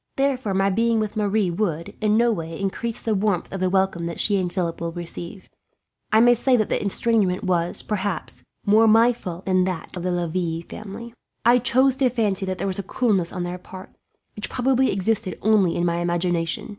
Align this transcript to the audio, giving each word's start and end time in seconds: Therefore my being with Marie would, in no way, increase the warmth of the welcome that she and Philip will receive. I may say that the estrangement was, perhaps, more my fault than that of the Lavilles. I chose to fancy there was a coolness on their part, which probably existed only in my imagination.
Therefore 0.15 0.55
my 0.55 0.71
being 0.71 0.99
with 0.99 1.15
Marie 1.15 1.51
would, 1.51 1.93
in 2.01 2.17
no 2.17 2.31
way, 2.31 2.59
increase 2.59 3.03
the 3.03 3.13
warmth 3.13 3.53
of 3.53 3.59
the 3.59 3.69
welcome 3.69 4.05
that 4.05 4.19
she 4.19 4.39
and 4.39 4.51
Philip 4.51 4.81
will 4.81 4.91
receive. 4.91 5.47
I 6.11 6.19
may 6.21 6.33
say 6.33 6.57
that 6.57 6.69
the 6.69 6.83
estrangement 6.83 7.43
was, 7.43 7.83
perhaps, 7.83 8.41
more 8.65 8.87
my 8.87 9.13
fault 9.13 9.45
than 9.45 9.63
that 9.65 9.95
of 9.95 10.01
the 10.01 10.11
Lavilles. 10.11 10.65
I 11.45 11.59
chose 11.59 11.97
to 11.97 12.09
fancy 12.09 12.47
there 12.47 12.65
was 12.65 12.79
a 12.79 12.81
coolness 12.81 13.31
on 13.31 13.43
their 13.43 13.59
part, 13.59 13.91
which 14.35 14.49
probably 14.49 14.91
existed 14.91 15.37
only 15.43 15.75
in 15.75 15.85
my 15.85 15.97
imagination. 15.97 16.69